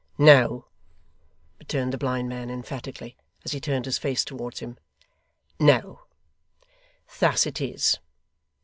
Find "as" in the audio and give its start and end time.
3.45-3.51